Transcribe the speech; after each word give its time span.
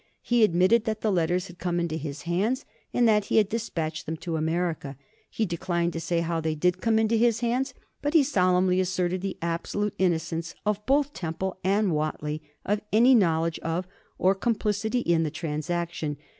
He 0.23 0.43
admitted 0.43 0.85
that 0.85 1.01
the 1.01 1.11
letters 1.11 1.45
had 1.45 1.59
come 1.59 1.79
into 1.79 1.95
his 1.95 2.23
hands, 2.23 2.65
and 2.91 3.07
that 3.07 3.25
he 3.25 3.37
had 3.37 3.49
despatched 3.49 4.07
them 4.07 4.17
to 4.17 4.35
America. 4.35 4.97
He 5.29 5.45
declined 5.45 5.93
to 5.93 5.99
say 5.99 6.21
how 6.21 6.41
they 6.41 6.55
did 6.55 6.81
come 6.81 6.97
into 6.97 7.15
his 7.15 7.41
hands, 7.41 7.75
but 8.01 8.15
he 8.15 8.23
solemnly 8.23 8.79
asserted 8.79 9.21
the 9.21 9.37
absolute 9.43 9.93
innocence 9.99 10.55
of 10.65 10.83
both 10.87 11.13
Temple 11.13 11.59
and 11.63 11.91
Whately 11.91 12.41
of 12.65 12.81
any 12.91 13.13
knowledge 13.13 13.59
of 13.59 13.87
or 14.17 14.33
complicity 14.33 15.01
in 15.01 15.21
the 15.21 15.29
transaction. 15.29 16.17